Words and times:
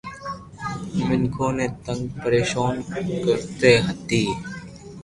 مينکون 1.05 1.53
ني 1.57 1.67
تنگ 1.85 2.03
پريݾون 2.21 2.75
ڪرتي 3.23 3.71
ھتي 3.87 4.23